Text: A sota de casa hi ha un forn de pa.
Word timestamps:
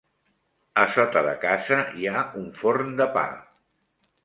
A 0.83 0.85
sota 0.95 1.23
de 1.27 1.35
casa 1.43 1.79
hi 2.01 2.09
ha 2.15 2.25
un 2.41 2.51
forn 2.63 2.91
de 3.03 3.11
pa. 3.21 3.29